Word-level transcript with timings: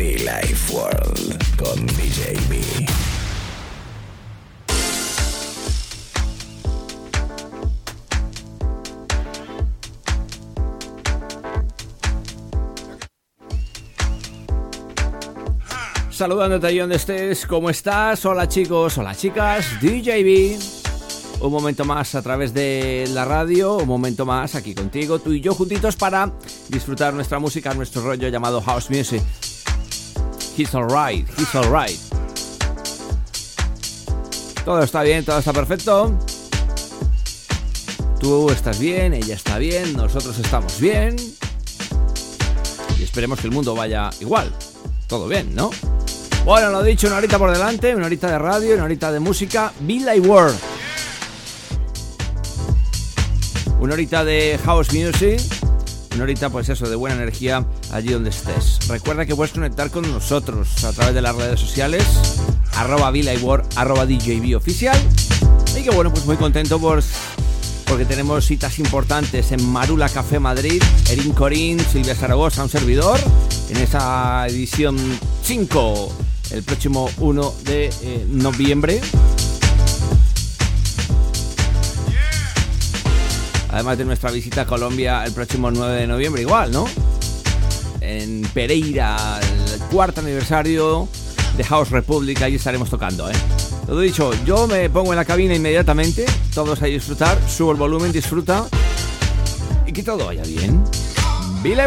Be 0.00 0.16
Life 0.16 0.74
World 0.74 1.56
con 1.58 1.86
DJ. 1.88 2.34
Saludándote 16.10 16.66
ahí 16.66 16.78
donde 16.78 16.96
estés, 16.96 17.44
¿cómo 17.44 17.68
estás? 17.68 18.24
Hola 18.24 18.48
chicos, 18.48 18.96
hola 18.96 19.14
chicas, 19.14 19.66
DJB. 19.82 20.80
Un 21.42 21.52
momento 21.52 21.84
más 21.84 22.14
a 22.14 22.22
través 22.22 22.54
de 22.54 23.06
la 23.12 23.26
radio, 23.26 23.76
un 23.76 23.88
momento 23.88 24.24
más 24.24 24.54
aquí 24.54 24.74
contigo, 24.74 25.18
tú 25.18 25.32
y 25.32 25.42
yo 25.42 25.54
juntitos 25.54 25.96
para 25.96 26.32
disfrutar 26.68 27.12
nuestra 27.12 27.38
música, 27.38 27.74
nuestro 27.74 28.02
rollo 28.02 28.28
llamado 28.28 28.62
House 28.62 28.88
Music. 28.88 29.22
He's 30.60 30.74
alright, 30.74 31.26
he's 31.38 31.54
alright. 31.54 31.98
Todo 34.62 34.82
está 34.82 35.02
bien, 35.02 35.24
todo 35.24 35.38
está 35.38 35.54
perfecto. 35.54 36.14
Tú 38.18 38.50
estás 38.50 38.78
bien, 38.78 39.14
ella 39.14 39.36
está 39.36 39.56
bien, 39.56 39.96
nosotros 39.96 40.38
estamos 40.38 40.78
bien. 40.78 41.16
Y 42.98 43.02
esperemos 43.02 43.40
que 43.40 43.46
el 43.46 43.54
mundo 43.54 43.74
vaya 43.74 44.10
igual. 44.20 44.52
Todo 45.06 45.28
bien, 45.28 45.54
¿no? 45.54 45.70
Bueno, 46.44 46.68
lo 46.68 46.82
dicho, 46.82 47.06
una 47.06 47.16
horita 47.16 47.38
por 47.38 47.50
delante, 47.50 47.96
una 47.96 48.04
horita 48.04 48.30
de 48.30 48.38
radio, 48.38 48.74
una 48.74 48.84
horita 48.84 49.10
de 49.10 49.20
música. 49.20 49.72
Be 49.80 50.00
Like 50.00 50.28
World. 50.28 50.58
Una 53.80 53.94
horita 53.94 54.26
de 54.26 54.60
house 54.62 54.92
music. 54.92 55.40
Una 56.14 56.24
horita, 56.24 56.50
pues 56.50 56.68
eso, 56.68 56.88
de 56.88 56.96
buena 56.96 57.16
energía 57.16 57.64
allí 57.92 58.12
donde 58.12 58.30
estés. 58.30 58.78
Recuerda 58.88 59.26
que 59.26 59.36
puedes 59.36 59.52
conectar 59.52 59.90
con 59.90 60.10
nosotros 60.10 60.84
a 60.84 60.92
través 60.92 61.14
de 61.14 61.22
las 61.22 61.36
redes 61.36 61.60
sociales. 61.60 62.04
Arroba 62.74 63.10
World, 63.10 63.66
arroba 63.76 64.06
DJB 64.06 64.56
oficial. 64.56 64.98
Y 65.78 65.82
que 65.82 65.90
bueno, 65.90 66.12
pues 66.12 66.26
muy 66.26 66.36
contento 66.36 66.80
por, 66.80 67.02
porque 67.86 68.04
tenemos 68.04 68.44
citas 68.44 68.78
importantes 68.78 69.52
en 69.52 69.64
Marula 69.64 70.08
Café 70.08 70.38
Madrid, 70.38 70.82
Erin 71.10 71.32
Corín, 71.32 71.80
Silvia 71.80 72.14
Zaragoza, 72.14 72.62
un 72.62 72.68
servidor, 72.68 73.18
en 73.68 73.76
esa 73.76 74.46
edición 74.48 74.96
5 75.44 76.12
el 76.52 76.62
próximo 76.62 77.10
1 77.18 77.54
de 77.64 77.86
eh, 77.86 78.26
noviembre. 78.28 79.00
Además 83.72 83.98
de 83.98 84.04
nuestra 84.04 84.30
visita 84.30 84.62
a 84.62 84.66
Colombia 84.66 85.24
el 85.24 85.32
próximo 85.32 85.70
9 85.70 86.00
de 86.00 86.06
noviembre, 86.06 86.42
igual, 86.42 86.72
¿no? 86.72 86.86
En 88.00 88.42
Pereira, 88.52 89.38
el 89.40 89.80
cuarto 89.88 90.20
aniversario 90.20 91.08
de 91.56 91.64
House 91.64 91.90
Republic, 91.90 92.42
ahí 92.42 92.56
estaremos 92.56 92.90
tocando, 92.90 93.30
¿eh? 93.30 93.34
Todo 93.86 94.00
dicho, 94.00 94.32
yo 94.44 94.66
me 94.66 94.90
pongo 94.90 95.12
en 95.12 95.16
la 95.16 95.24
cabina 95.24 95.54
inmediatamente, 95.54 96.24
todos 96.54 96.82
a 96.82 96.86
disfrutar, 96.86 97.38
subo 97.48 97.72
el 97.72 97.76
volumen, 97.76 98.12
disfruta 98.12 98.66
y 99.86 99.92
que 99.92 100.02
todo 100.02 100.26
vaya 100.26 100.42
bien. 100.42 100.82
Billy. 101.62 101.82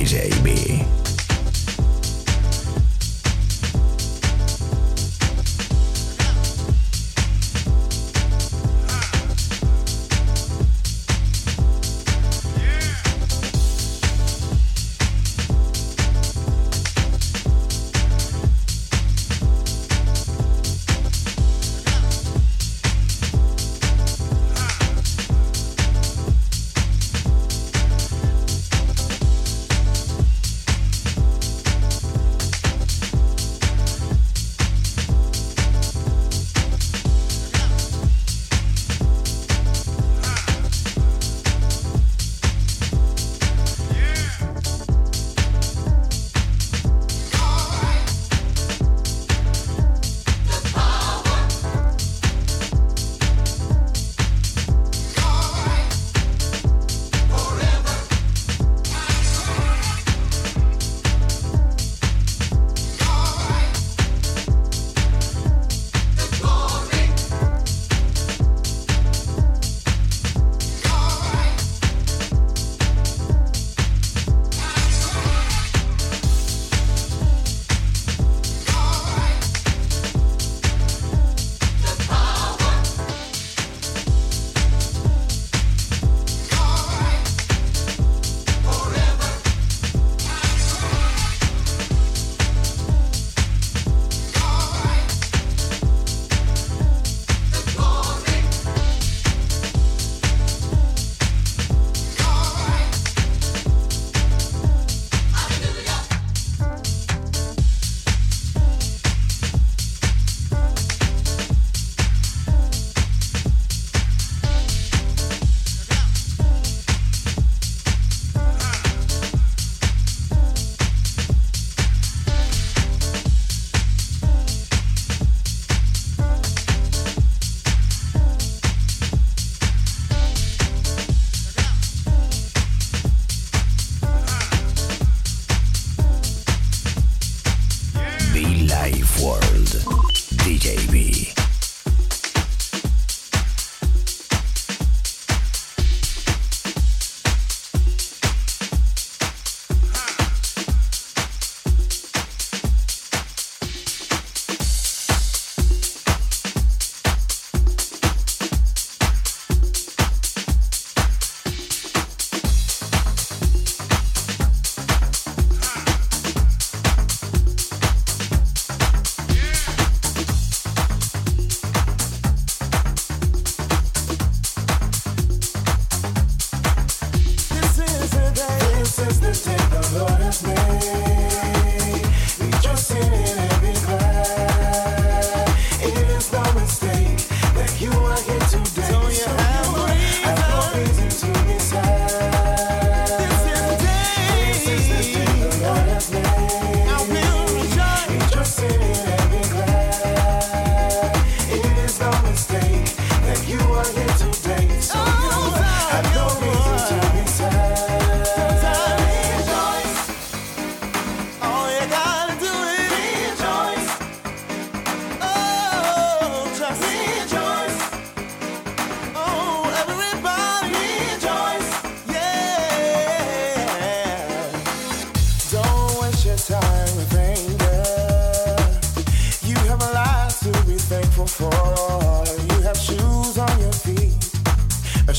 DJB. 0.00 0.99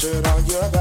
shirt 0.01 0.27
on 0.29 0.45
your 0.47 0.67
back. 0.71 0.80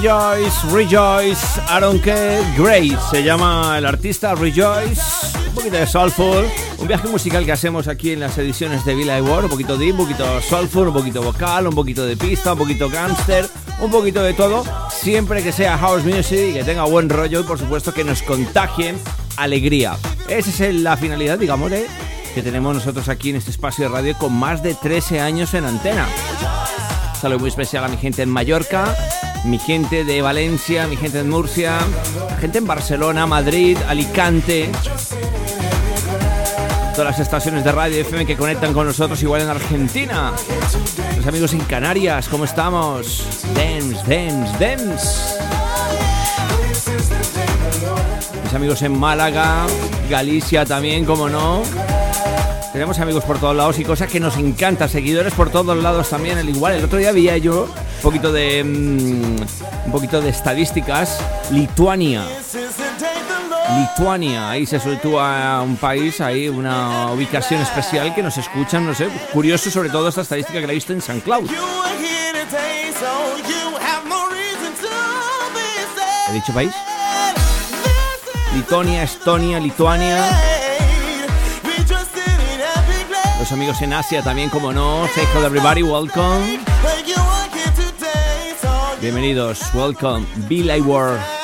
Rejoice, 0.00 0.66
Rejoice, 0.70 1.60
Aronke 1.66 2.38
Grace. 2.56 2.96
Se 3.10 3.24
llama 3.24 3.78
el 3.78 3.84
artista 3.84 4.36
Rejoice. 4.36 5.02
Un 5.48 5.54
poquito 5.54 5.76
de 5.76 5.86
soulful. 5.88 6.44
Un 6.78 6.86
viaje 6.86 7.08
musical 7.08 7.44
que 7.44 7.50
hacemos 7.50 7.88
aquí 7.88 8.12
en 8.12 8.20
las 8.20 8.38
ediciones 8.38 8.84
de 8.84 8.94
Villa 8.94 9.20
World. 9.20 9.46
Un 9.46 9.50
poquito 9.50 9.76
deep, 9.76 9.98
un 9.98 10.06
poquito 10.06 10.40
soulful, 10.40 10.88
un 10.88 10.94
poquito 10.94 11.20
vocal, 11.20 11.66
un 11.66 11.74
poquito 11.74 12.06
de 12.06 12.16
pista, 12.16 12.52
un 12.52 12.60
poquito 12.60 12.88
gangster, 12.88 13.48
un 13.80 13.90
poquito 13.90 14.22
de 14.22 14.34
todo. 14.34 14.64
Siempre 14.88 15.42
que 15.42 15.50
sea 15.50 15.76
house 15.76 16.04
music 16.04 16.52
que 16.52 16.62
tenga 16.62 16.84
buen 16.84 17.08
rollo 17.08 17.40
y 17.40 17.42
por 17.42 17.58
supuesto 17.58 17.92
que 17.92 18.04
nos 18.04 18.22
contagien 18.22 18.96
alegría. 19.36 19.96
Esa 20.28 20.66
es 20.66 20.74
la 20.76 20.96
finalidad, 20.96 21.38
digamos, 21.38 21.72
que 22.34 22.42
tenemos 22.42 22.72
nosotros 22.72 23.08
aquí 23.08 23.30
en 23.30 23.36
este 23.36 23.50
espacio 23.50 23.88
de 23.88 23.90
radio 23.92 24.16
con 24.16 24.32
más 24.32 24.62
de 24.62 24.74
13 24.74 25.20
años 25.20 25.54
en 25.54 25.64
antena. 25.64 26.06
Saludo 27.20 27.40
muy 27.40 27.48
especial 27.48 27.82
a 27.82 27.88
mi 27.88 27.96
gente 27.96 28.22
en 28.22 28.28
Mallorca, 28.28 28.94
mi 29.44 29.58
gente 29.58 30.04
de 30.04 30.22
Valencia, 30.22 30.86
mi 30.86 30.96
gente 30.96 31.20
en 31.20 31.28
Murcia, 31.28 31.78
gente 32.40 32.58
en 32.58 32.66
Barcelona, 32.66 33.26
Madrid, 33.26 33.76
Alicante. 33.88 34.70
Todas 36.92 37.12
las 37.12 37.20
estaciones 37.20 37.64
de 37.64 37.72
radio 37.72 38.00
FM 38.00 38.26
que 38.26 38.36
conectan 38.36 38.72
con 38.72 38.86
nosotros, 38.86 39.22
igual 39.22 39.42
en 39.42 39.48
Argentina. 39.48 40.32
Los 41.16 41.26
amigos 41.26 41.52
en 41.52 41.60
Canarias, 41.60 42.28
¿cómo 42.28 42.44
estamos? 42.44 43.44
Dems, 43.54 44.06
Dems, 44.06 44.58
Dems. 44.58 45.38
Mis 48.44 48.54
amigos 48.54 48.82
en 48.82 48.98
Málaga, 48.98 49.66
Galicia 50.08 50.64
también, 50.64 51.04
como 51.04 51.28
no. 51.28 51.62
Tenemos 52.72 52.98
amigos 52.98 53.24
por 53.24 53.38
todos 53.38 53.56
lados 53.56 53.78
y 53.78 53.84
cosas 53.84 54.10
que 54.10 54.20
nos 54.20 54.36
encanta, 54.36 54.88
seguidores 54.88 55.32
por 55.32 55.50
todos 55.50 55.76
lados 55.76 56.10
también, 56.10 56.38
al 56.38 56.48
igual. 56.48 56.74
El 56.74 56.84
otro 56.84 56.98
día 56.98 57.12
vi 57.12 57.28
yo 57.40 57.64
un 57.64 58.02
poquito 58.02 58.30
de 58.30 58.62
mm, 58.62 59.86
un 59.86 59.92
poquito 59.92 60.20
de 60.20 60.28
estadísticas. 60.28 61.18
Lituania. 61.50 62.24
Lituania, 63.78 64.50
ahí 64.50 64.66
se 64.66 64.80
sitúa 64.80 65.62
un 65.62 65.76
país, 65.76 66.20
ahí 66.20 66.48
una 66.48 67.10
ubicación 67.12 67.60
especial 67.60 68.14
que 68.14 68.22
nos 68.22 68.36
escuchan, 68.38 68.86
no 68.86 68.94
sé, 68.94 69.08
curioso 69.32 69.70
sobre 69.70 69.90
todo 69.90 70.08
esta 70.08 70.22
estadística 70.22 70.60
que 70.60 70.66
la 70.66 70.72
he 70.72 70.76
visto 70.76 70.92
en 70.92 71.02
San 71.02 71.20
Cloud. 71.20 71.50
¿He 76.28 76.32
dicho 76.32 76.52
país? 76.52 76.72
Lituania, 78.54 79.02
Estonia, 79.02 79.58
Lituania. 79.58 80.57
Los 83.38 83.52
amigos 83.52 83.80
en 83.82 83.92
Asia 83.92 84.22
también, 84.22 84.50
como 84.50 84.72
no. 84.72 85.06
Say 85.14 85.24
hello 85.32 85.46
everybody, 85.46 85.82
welcome. 85.82 86.58
Bienvenidos, 89.00 89.60
welcome, 89.74 90.26
Be 90.48 90.64
Like 90.64 90.82
World. 90.82 91.37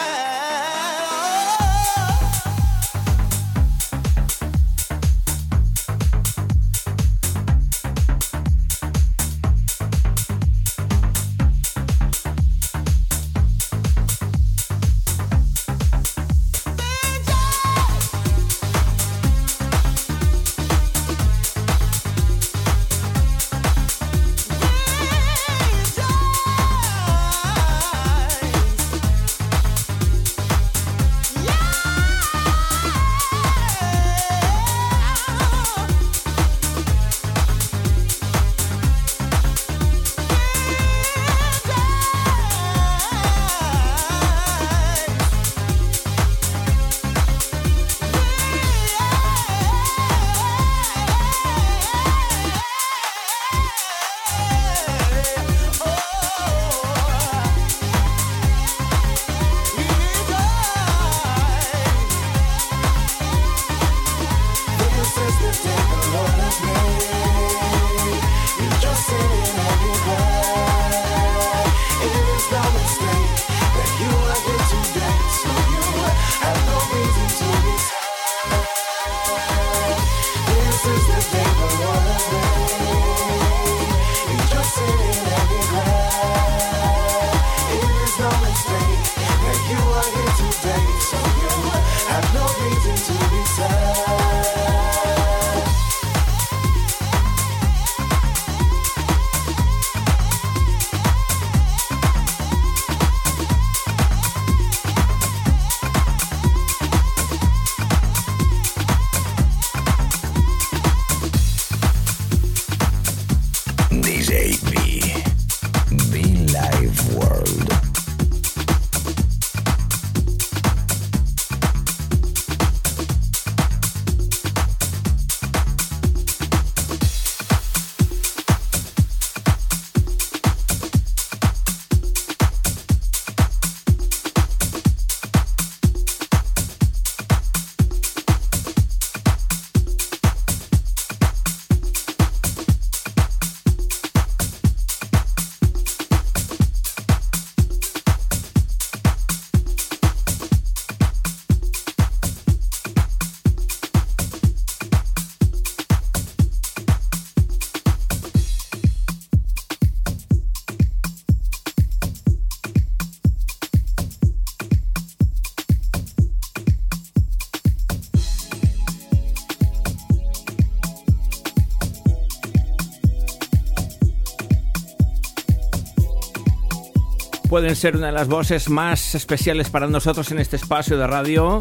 Pueden 177.55 177.77
ser 177.77 177.97
una 177.97 178.07
de 178.07 178.13
las 178.13 178.27
voces 178.27 178.69
más 178.69 179.15
especiales 179.15 179.71
para 179.71 179.87
nosotros 179.87 180.29
en 180.33 180.41
este 180.41 180.57
espacio 180.57 180.99
de 180.99 181.07
radio. 181.07 181.61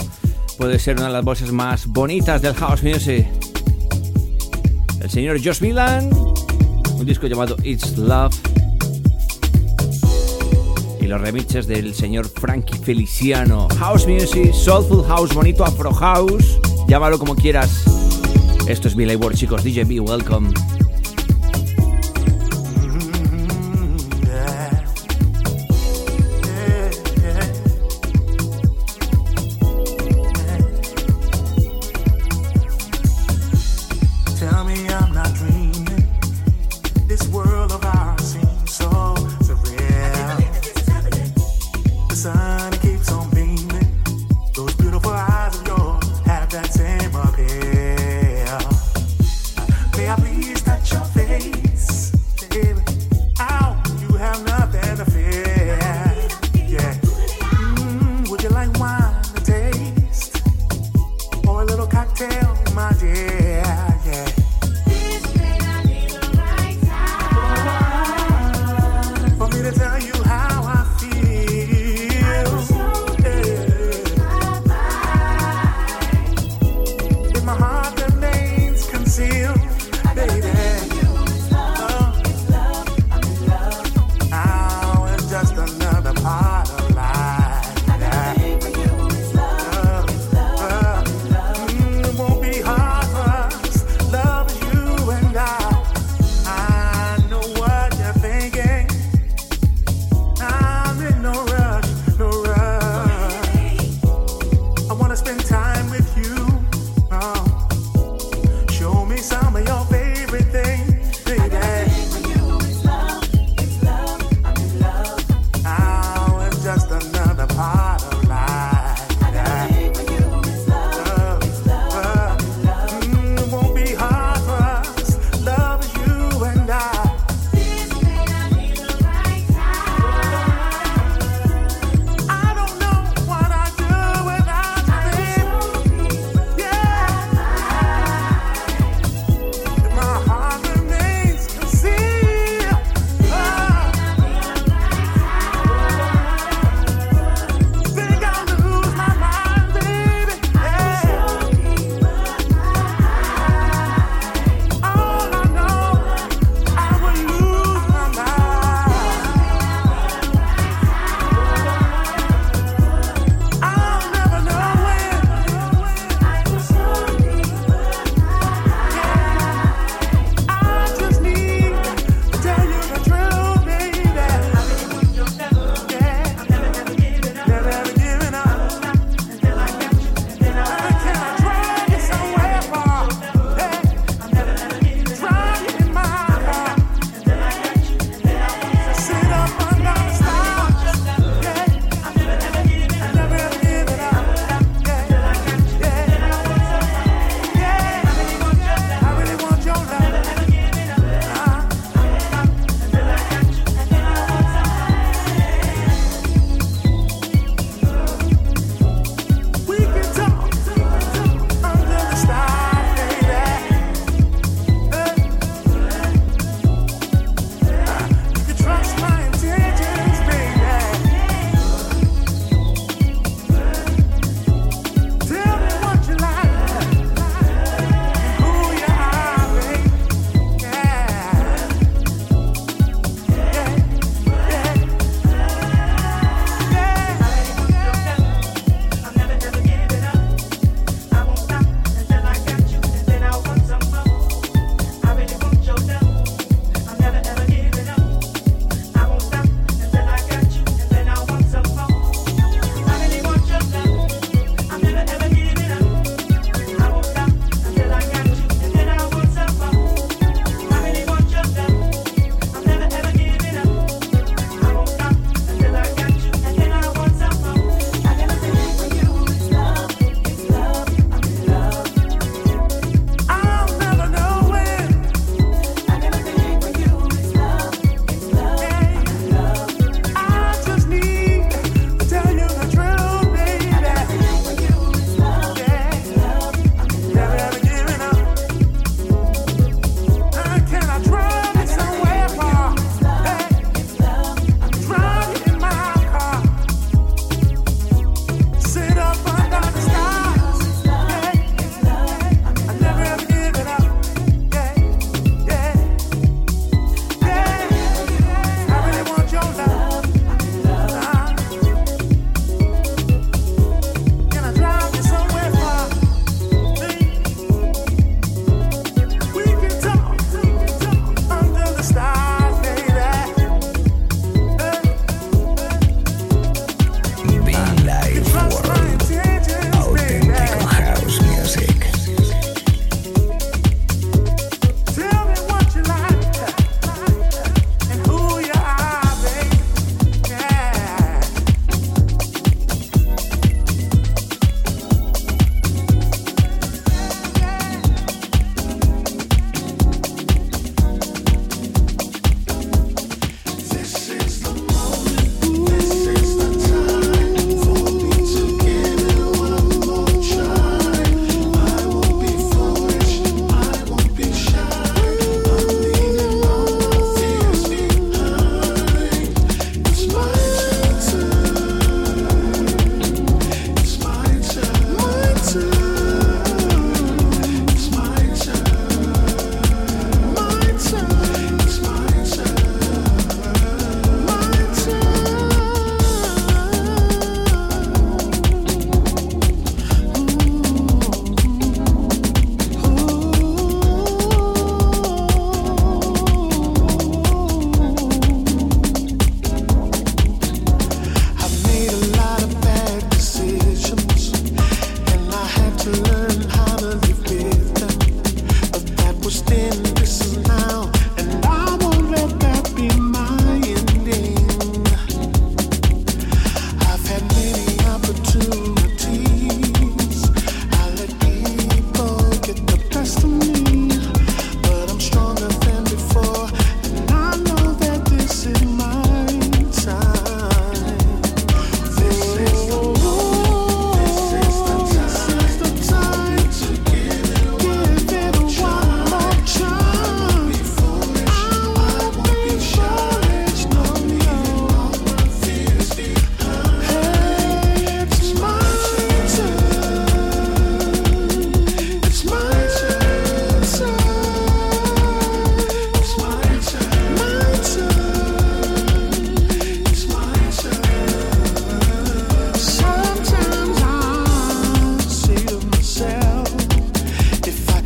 Puede 0.57 0.79
ser 0.79 0.97
una 0.97 1.05
de 1.05 1.13
las 1.13 1.23
voces 1.23 1.51
más 1.51 1.85
bonitas 1.85 2.41
del 2.41 2.55
house 2.55 2.81
music. 2.81 3.27
El 5.01 5.09
señor 5.12 5.38
Josh 5.38 5.62
Milan, 5.62 6.09
un 6.95 7.05
disco 7.05 7.27
llamado 7.27 7.57
It's 7.63 7.95
Love. 7.95 8.33
Y 11.00 11.05
los 11.05 11.21
remixes 11.21 11.67
del 11.67 11.93
señor 11.93 12.27
Frankie 12.27 12.79
Feliciano. 12.79 13.67
House 13.77 14.07
music, 14.07 14.51
soulful 14.51 15.05
house, 15.05 15.31
bonito 15.31 15.63
afro 15.63 15.93
house. 15.93 16.59
Llámalo 16.88 17.19
como 17.19 17.35
quieras. 17.35 17.83
Esto 18.67 18.88
es 18.88 18.95
Billy 18.95 19.15
Ward, 19.15 19.35
chicos. 19.35 19.63
DJ 19.63 19.83
B, 19.83 20.00
welcome. 20.00 20.51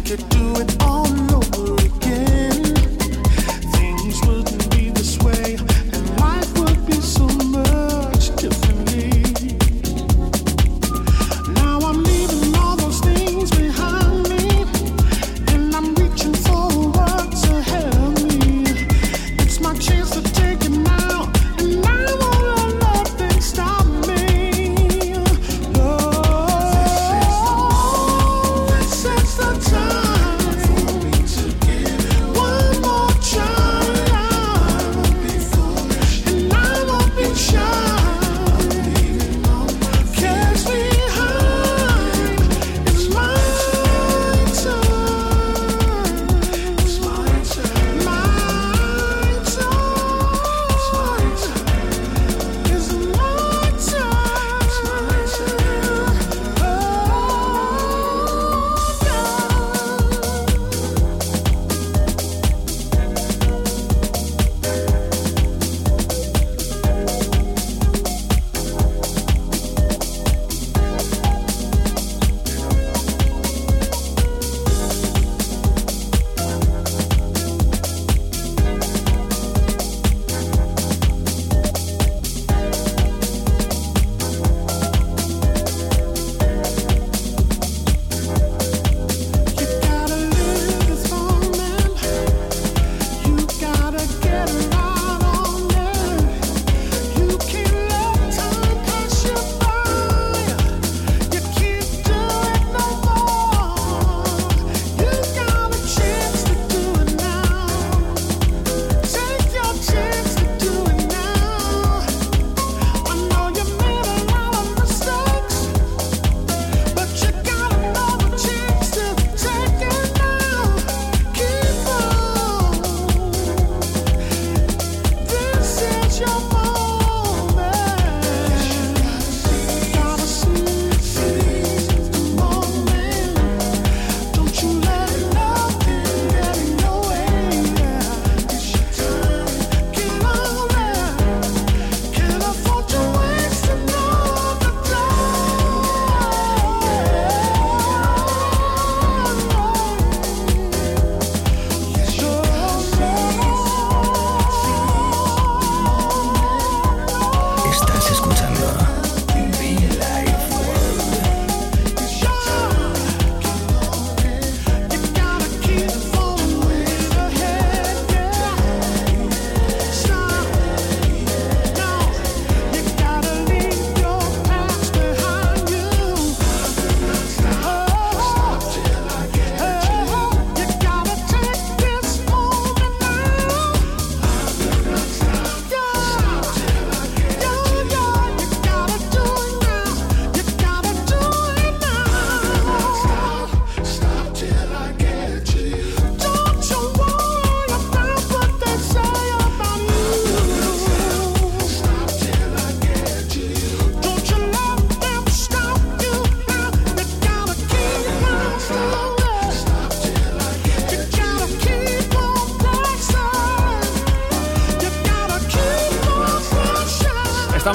You 0.07 0.15
do 0.15 0.53
it 0.61 0.76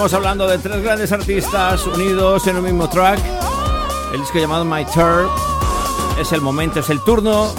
Estamos 0.02 0.14
hablando 0.14 0.48
de 0.48 0.58
tres 0.58 0.82
grandes 0.82 1.12
artistas 1.12 1.86
unidos 1.86 2.44
en 2.48 2.56
un 2.56 2.64
mismo 2.64 2.88
track. 2.88 3.20
El 4.12 4.18
disco 4.18 4.36
llamado 4.36 4.64
My 4.64 4.84
Turn. 4.84 5.28
Es 6.20 6.32
el 6.32 6.40
momento, 6.40 6.80
es 6.80 6.90
el 6.90 6.98
turno 7.04 7.54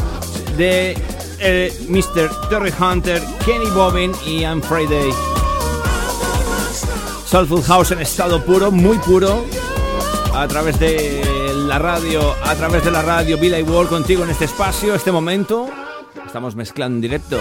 de 0.57 1.01
eh, 1.39 1.73
Mr. 1.87 2.49
Terry 2.49 2.73
Hunter, 2.77 3.23
Kenny 3.45 3.69
Bobbin 3.69 4.11
y 4.25 4.41
Ian 4.41 4.61
Friday. 4.61 5.09
Soulful 7.25 7.63
House 7.63 7.91
en 7.91 8.01
estado 8.01 8.43
puro, 8.43 8.71
muy 8.71 8.97
puro, 8.97 9.45
a 10.35 10.45
través 10.45 10.77
de 10.81 11.53
la 11.65 11.79
radio, 11.79 12.35
a 12.43 12.55
través 12.55 12.83
de 12.83 12.91
la 12.91 13.03
radio 13.03 13.37
Billy 13.37 13.63
World 13.63 13.89
contigo 13.89 14.25
en 14.25 14.31
este 14.31 14.43
espacio, 14.43 14.93
este 14.95 15.13
momento. 15.13 15.69
Estamos 16.25 16.57
mezclando 16.57 16.99
directo. 16.99 17.39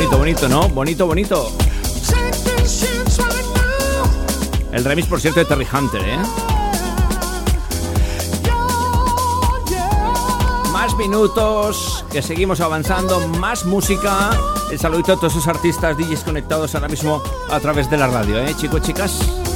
Bonito, 0.00 0.16
bonito, 0.16 0.48
¿no? 0.48 0.68
Bonito, 0.70 1.06
bonito. 1.06 1.52
El 4.72 4.82
remix, 4.82 5.06
por 5.06 5.20
cierto, 5.20 5.40
de 5.40 5.44
Terry 5.44 5.66
Hunter, 5.70 6.00
¿eh? 6.00 6.18
Más 10.72 10.96
minutos, 10.96 12.02
que 12.10 12.22
seguimos 12.22 12.62
avanzando, 12.62 13.28
más 13.28 13.66
música. 13.66 14.30
El 14.70 14.78
saludito 14.78 15.12
a 15.12 15.16
todos 15.16 15.34
esos 15.34 15.48
artistas 15.48 15.98
DJs 15.98 16.24
conectados 16.24 16.74
ahora 16.74 16.88
mismo 16.88 17.22
a 17.50 17.60
través 17.60 17.90
de 17.90 17.98
la 17.98 18.06
radio, 18.06 18.38
¿eh, 18.38 18.54
chicos, 18.56 18.80
chicas? 18.80 19.49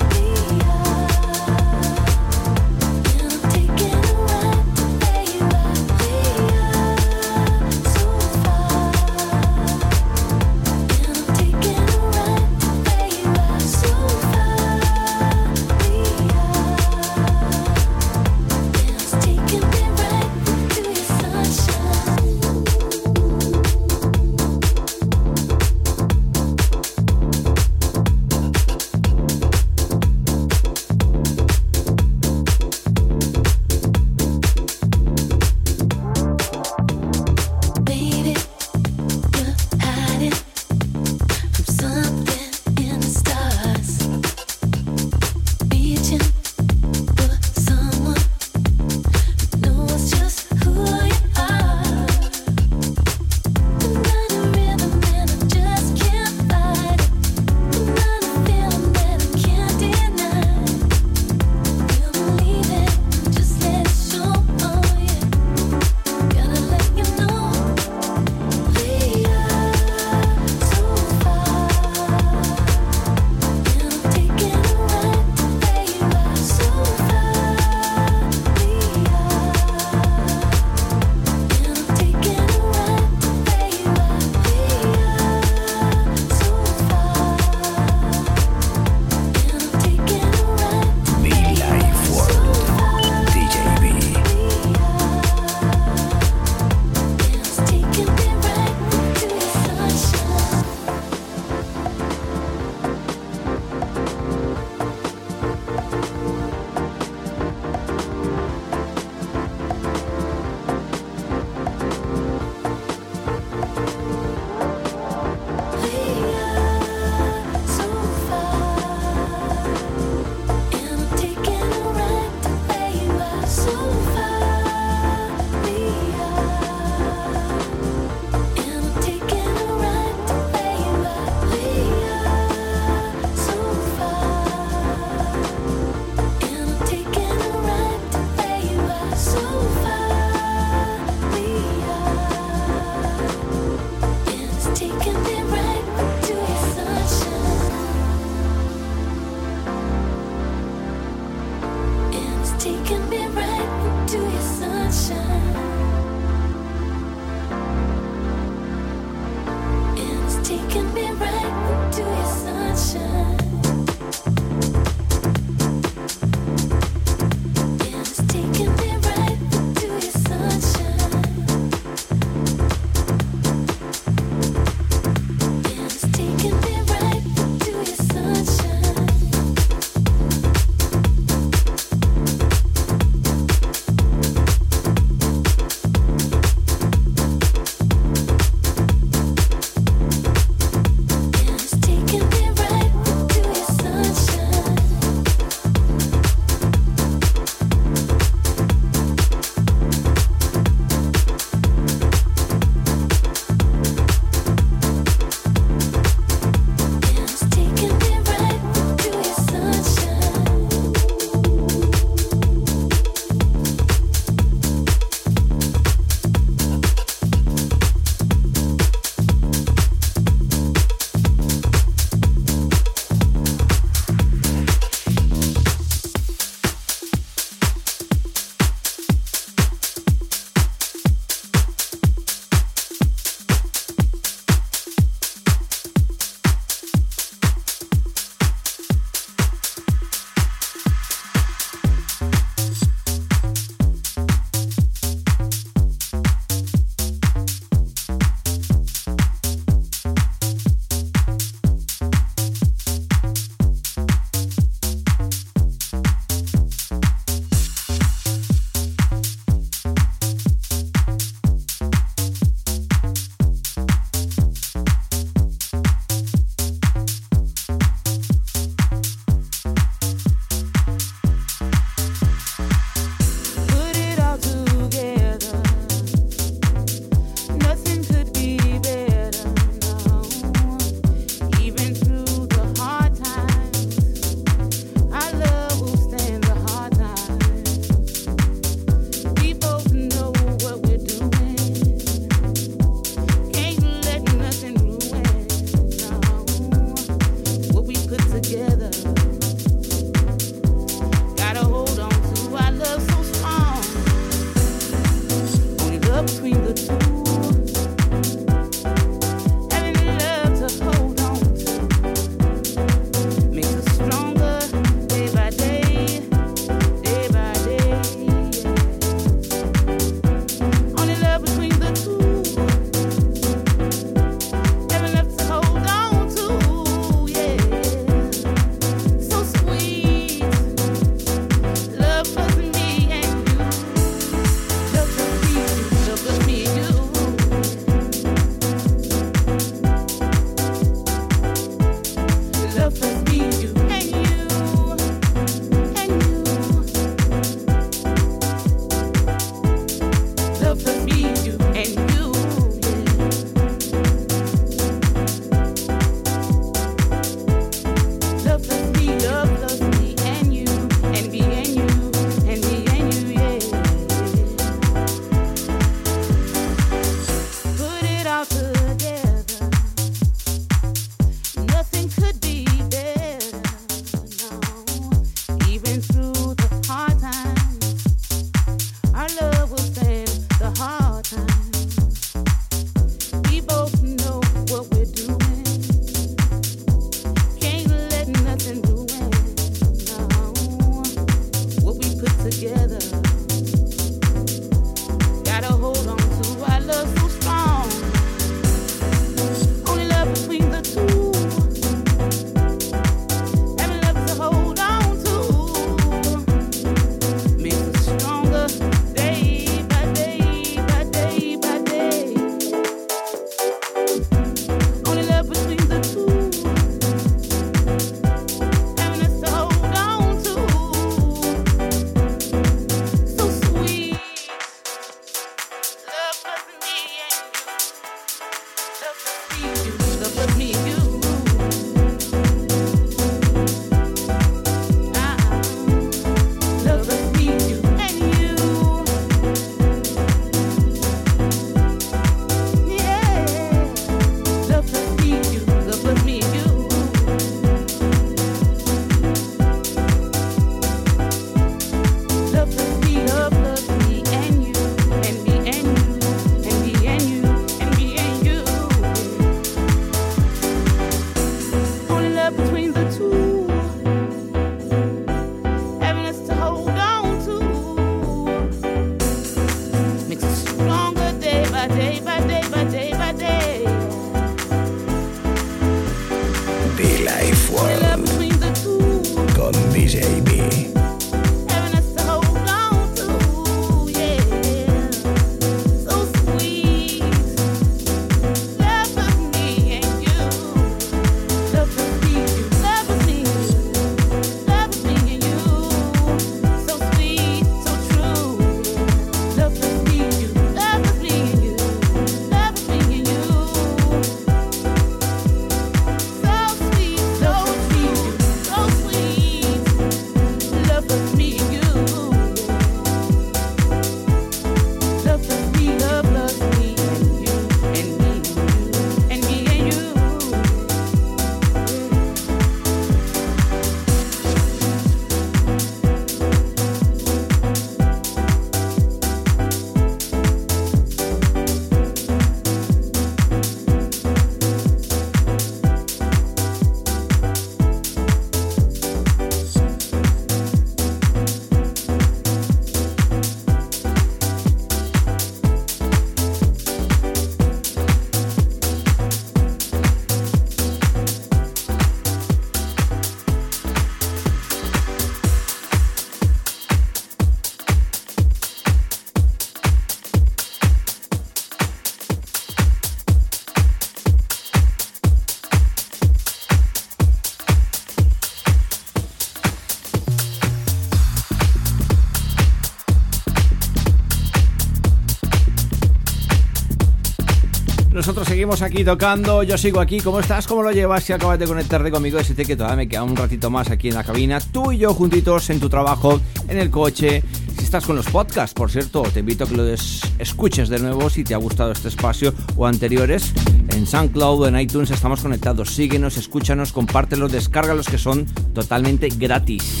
Nosotros 578.32 578.48
seguimos 578.48 578.80
aquí 578.80 579.04
tocando. 579.04 579.62
Yo 579.62 579.76
sigo 579.76 580.00
aquí. 580.00 580.18
¿Cómo 580.20 580.40
estás? 580.40 580.66
¿Cómo 580.66 580.82
lo 580.82 580.90
llevas? 580.90 581.22
Si 581.22 581.34
acabas 581.34 581.58
de 581.58 581.66
conectarte 581.66 582.10
conmigo, 582.10 582.38
decirte 582.38 582.64
que 582.64 582.76
todavía 582.76 582.96
me 582.96 583.06
queda 583.06 583.24
un 583.24 583.36
ratito 583.36 583.68
más 583.68 583.90
aquí 583.90 584.08
en 584.08 584.14
la 584.14 584.24
cabina. 584.24 584.58
Tú 584.58 584.90
y 584.90 584.96
yo 584.96 585.12
juntitos 585.12 585.68
en 585.68 585.78
tu 585.78 585.90
trabajo, 585.90 586.40
en 586.66 586.78
el 586.78 586.88
coche. 586.88 587.42
Si 587.76 587.84
estás 587.84 588.06
con 588.06 588.16
los 588.16 588.24
podcasts, 588.24 588.72
por 588.72 588.90
cierto, 588.90 589.20
te 589.24 589.40
invito 589.40 589.64
a 589.64 589.68
que 589.68 589.76
lo 589.76 589.86
escuches 589.86 590.88
de 590.88 590.98
nuevo 590.98 591.28
si 591.28 591.44
te 591.44 591.52
ha 591.52 591.58
gustado 591.58 591.92
este 591.92 592.08
espacio 592.08 592.54
o 592.74 592.86
anteriores. 592.86 593.52
En 593.90 594.06
SoundCloud 594.06 594.68
en 594.68 594.80
iTunes 594.80 595.10
estamos 595.10 595.42
conectados. 595.42 595.90
Síguenos, 595.90 596.38
escúchanos, 596.38 596.90
compártelos, 596.92 597.52
descárgalos 597.52 598.08
que 598.08 598.16
son 598.16 598.46
totalmente 598.72 599.28
gratis. 599.28 600.00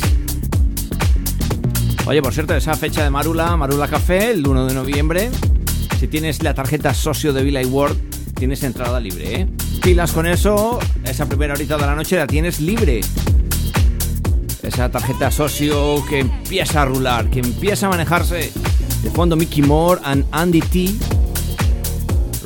Oye, 2.06 2.22
por 2.22 2.32
cierto, 2.32 2.54
esa 2.54 2.74
fecha 2.76 3.04
de 3.04 3.10
Marula, 3.10 3.54
Marula 3.58 3.88
Café, 3.88 4.30
el 4.30 4.46
1 4.46 4.68
de 4.68 4.74
noviembre. 4.74 5.30
Si 6.00 6.08
tienes 6.08 6.42
la 6.42 6.54
tarjeta 6.54 6.94
socio 6.94 7.34
de 7.34 7.42
Villa 7.44 7.60
World, 7.60 8.11
tienes 8.42 8.64
entrada 8.64 8.98
libre, 8.98 9.42
¿eh? 9.42 9.46
Pilas 9.84 10.10
con 10.10 10.26
eso, 10.26 10.80
esa 11.04 11.26
primera 11.26 11.54
horita 11.54 11.76
de 11.76 11.86
la 11.86 11.94
noche 11.94 12.16
la 12.16 12.26
tienes 12.26 12.60
libre. 12.60 13.00
Esa 14.64 14.90
tarjeta 14.90 15.30
socio 15.30 16.04
que 16.06 16.18
empieza 16.18 16.82
a 16.82 16.86
rular, 16.86 17.30
que 17.30 17.38
empieza 17.38 17.86
a 17.86 17.90
manejarse. 17.90 18.50
De 19.04 19.10
fondo 19.10 19.36
Mickey 19.36 19.62
Moore 19.62 20.00
and 20.02 20.24
Andy 20.32 20.60
T. 20.60 20.92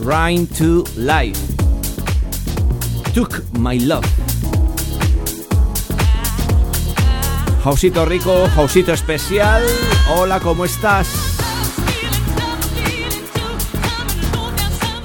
Rhyme 0.01 0.47
to 0.59 0.85
Life. 0.99 1.41
Took 3.15 3.43
My 3.59 3.81
Love. 3.81 4.05
Jausito 7.65 8.05
rico, 8.05 8.47
Jausito 8.55 8.93
especial. 8.93 9.63
Hola, 10.15 10.41
¿cómo 10.41 10.67
estás? 10.67 11.26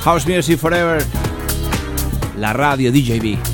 House 0.04 0.28
Music 0.28 0.58
Forever, 0.58 1.06
la 2.38 2.52
radio 2.54 2.92
DJB. 2.92 3.51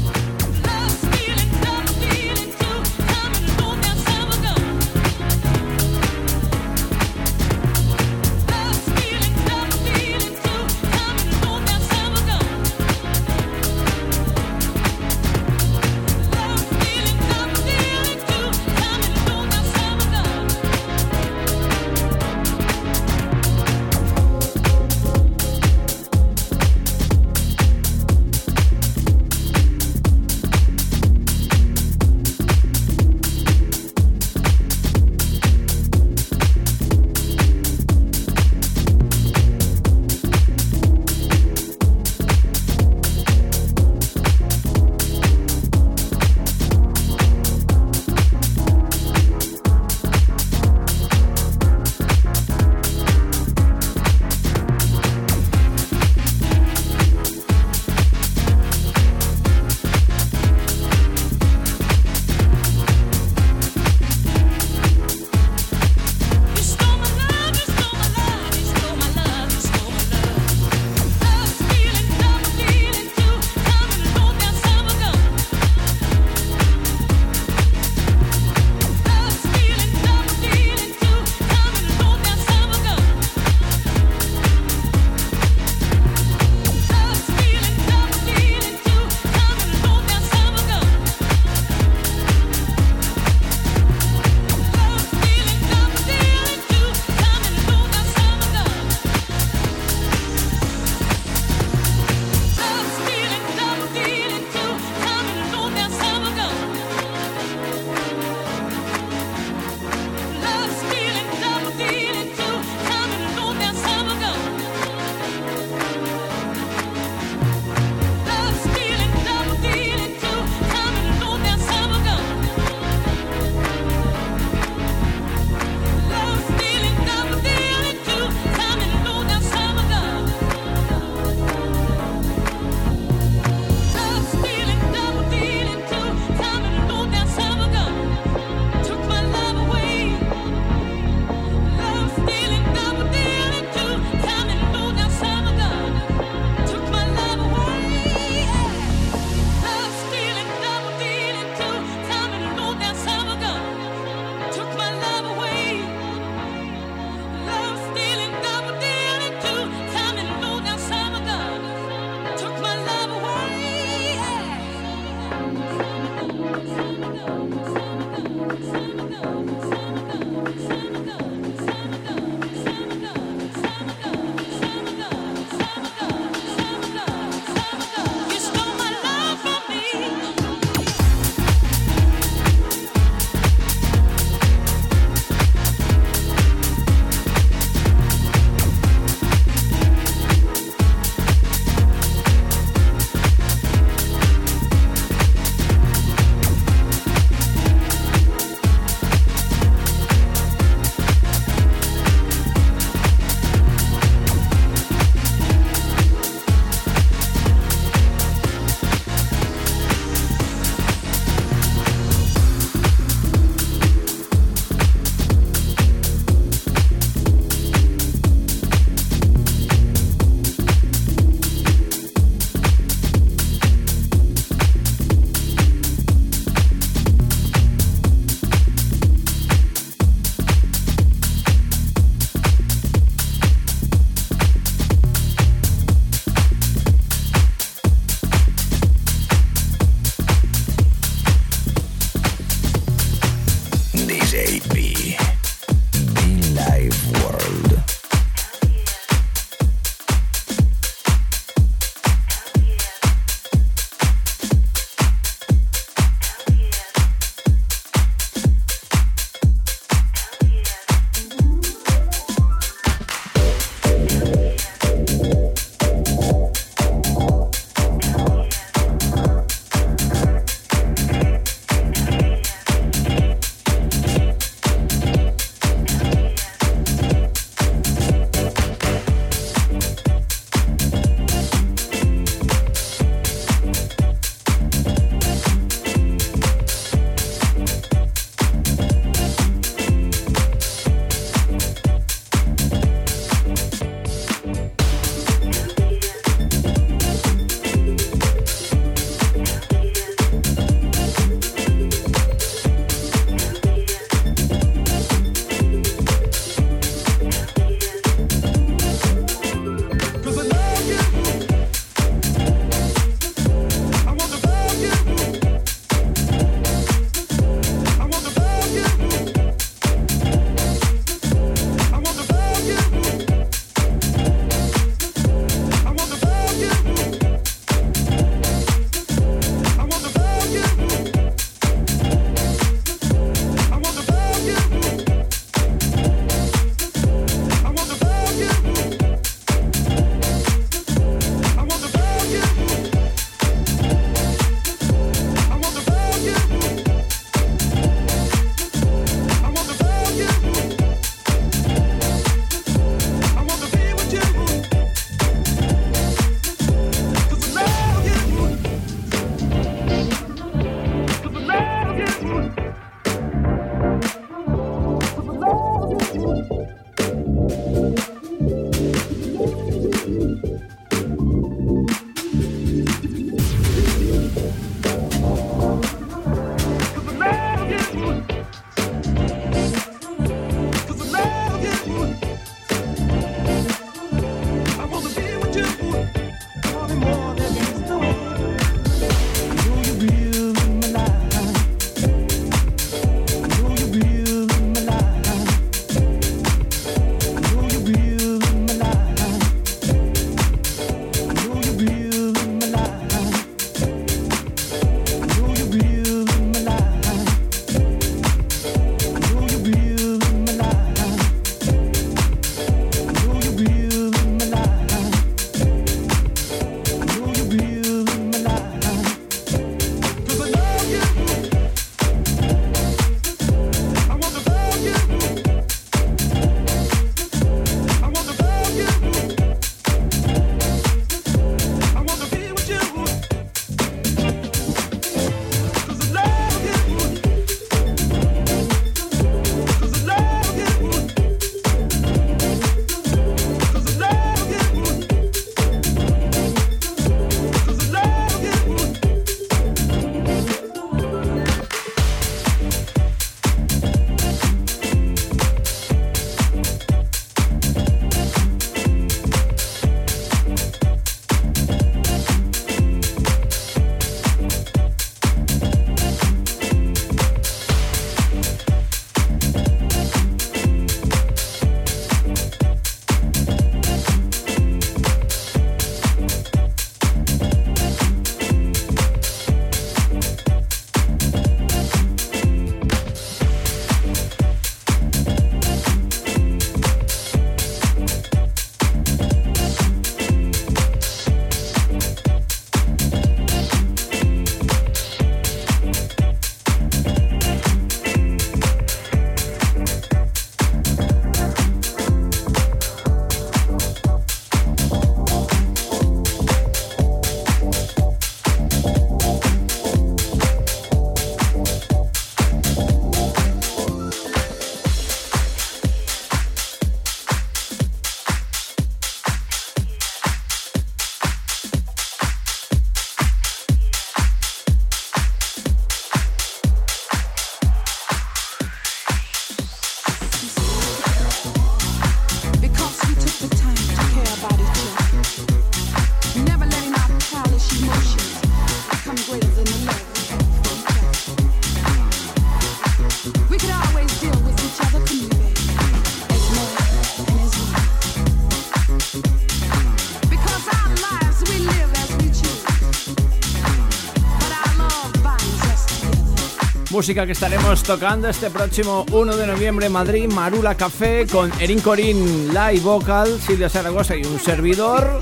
Música 557.07 557.25
que 557.25 557.31
estaremos 557.31 557.83
tocando 557.83 558.27
este 558.27 558.49
próximo 558.49 559.05
1 559.13 559.37
de 559.37 559.47
noviembre 559.47 559.85
en 559.85 559.93
Madrid, 559.93 560.27
Marula 560.27 560.75
Café, 560.75 561.25
con 561.25 561.49
Erin 561.57 561.79
Corín, 561.79 562.49
live 562.49 562.81
vocal, 562.81 563.39
Silvia 563.39 563.69
Zaragoza 563.69 564.13
y 564.17 564.25
un 564.25 564.37
servidor. 564.37 565.17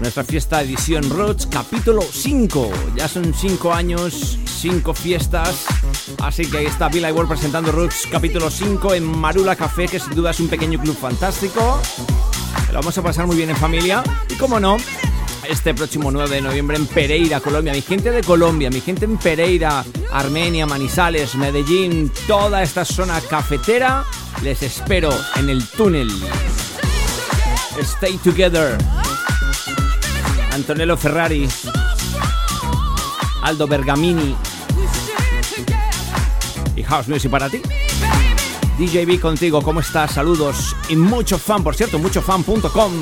Nuestra 0.00 0.24
fiesta 0.24 0.60
edición 0.60 1.08
Roots, 1.10 1.46
capítulo 1.46 2.02
5. 2.02 2.72
Ya 2.96 3.06
son 3.06 3.32
5 3.32 3.72
años, 3.72 4.36
5 4.44 4.92
fiestas. 4.94 5.64
Así 6.20 6.44
que 6.50 6.58
ahí 6.58 6.66
está 6.66 6.88
Bill 6.88 7.04
World 7.04 7.28
presentando 7.28 7.70
Roots, 7.70 8.08
capítulo 8.10 8.50
5 8.50 8.94
en 8.94 9.04
Marula 9.04 9.54
Café, 9.54 9.86
que 9.86 10.00
sin 10.00 10.16
duda 10.16 10.32
es 10.32 10.40
un 10.40 10.48
pequeño 10.48 10.80
club 10.80 10.96
fantástico. 10.96 11.80
Lo 12.72 12.80
vamos 12.80 12.98
a 12.98 13.02
pasar 13.02 13.28
muy 13.28 13.36
bien 13.36 13.50
en 13.50 13.56
familia. 13.56 14.02
Y 14.28 14.34
como 14.34 14.58
no, 14.58 14.76
este 15.52 15.74
próximo 15.74 16.10
9 16.10 16.36
de 16.36 16.40
noviembre 16.40 16.76
en 16.78 16.86
Pereira, 16.86 17.40
Colombia. 17.40 17.74
Mi 17.74 17.82
gente 17.82 18.10
de 18.10 18.22
Colombia, 18.22 18.70
mi 18.70 18.80
gente 18.80 19.04
en 19.04 19.18
Pereira, 19.18 19.84
Armenia, 20.10 20.66
Manizales, 20.66 21.34
Medellín, 21.34 22.10
toda 22.26 22.62
esta 22.62 22.84
zona 22.84 23.20
cafetera, 23.20 24.04
les 24.42 24.62
espero 24.62 25.10
en 25.36 25.50
el 25.50 25.66
túnel. 25.68 26.10
Stay 27.78 28.16
together. 28.18 28.78
Antonello 30.52 30.96
Ferrari, 30.96 31.46
Aldo 33.42 33.66
Bergamini 33.66 34.34
y 36.74 36.82
House 36.82 37.08
Music 37.08 37.30
para 37.30 37.50
ti. 37.50 37.60
DJB 38.78 39.20
contigo, 39.20 39.60
¿cómo 39.62 39.80
estás? 39.80 40.12
Saludos 40.12 40.74
y 40.88 40.96
mucho 40.96 41.38
fan, 41.38 41.62
por 41.62 41.74
cierto, 41.74 41.98
muchofan.com. 41.98 42.92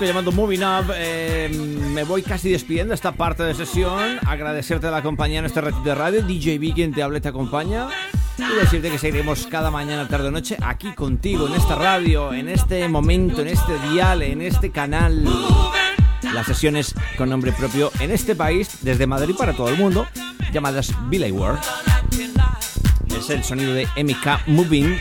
disco 0.00 0.06
llamado 0.06 0.32
Moving 0.32 0.62
Up. 0.62 0.92
Eh, 0.94 1.50
me 1.92 2.04
voy 2.04 2.22
casi 2.22 2.50
despidiendo 2.50 2.94
esta 2.94 3.12
parte 3.12 3.42
de 3.42 3.54
sesión. 3.54 4.18
Agradecerte 4.26 4.90
la 4.90 5.02
compañía 5.02 5.40
en 5.40 5.44
este 5.44 5.60
ratito 5.60 5.82
de 5.82 5.94
radio. 5.94 6.22
DJ 6.22 6.58
B, 6.58 6.72
quien 6.72 6.94
te 6.94 7.02
hable, 7.02 7.20
te 7.20 7.28
acompaña. 7.28 7.88
Y 8.38 8.60
decirte 8.60 8.90
que 8.90 8.98
seguiremos 8.98 9.46
cada 9.46 9.70
mañana, 9.70 10.08
tarde 10.08 10.28
o 10.28 10.30
noche 10.30 10.56
aquí 10.62 10.94
contigo, 10.94 11.46
en 11.46 11.54
esta 11.54 11.74
radio, 11.74 12.32
en 12.32 12.48
este 12.48 12.88
momento, 12.88 13.42
en 13.42 13.48
este 13.48 13.78
dial, 13.90 14.22
en 14.22 14.40
este 14.40 14.70
canal. 14.70 15.24
Las 16.32 16.46
sesiones 16.46 16.94
con 17.18 17.28
nombre 17.28 17.52
propio 17.52 17.90
en 18.00 18.10
este 18.10 18.34
país, 18.34 18.78
desde 18.80 19.06
Madrid 19.06 19.34
para 19.36 19.52
todo 19.52 19.68
el 19.68 19.76
mundo, 19.76 20.06
llamadas 20.52 20.94
Billy 21.10 21.30
World. 21.30 21.60
Es 23.18 23.28
el 23.28 23.44
sonido 23.44 23.74
de 23.74 23.86
MK 24.02 24.46
Moving. 24.46 24.98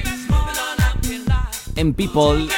En 1.75 1.93
People. 1.93 2.49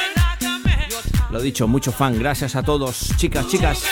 Lo 1.32 1.42
dicho, 1.42 1.68
mucho 1.68 1.92
fan. 1.92 2.20
Gracias 2.20 2.56
a 2.56 2.64
todos, 2.64 3.14
chicas, 3.18 3.48
chicas. 3.48 3.84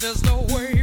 There's 0.00 0.24
no 0.24 0.46
way. 0.48 0.80